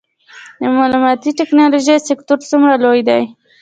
د 0.61 0.63
معلوماتي 0.77 1.29
ټیکنالوژۍ 1.39 1.97
سکتور 2.09 2.39
څومره 2.49 2.73
لوی 2.83 3.01
دی؟ 3.09 3.23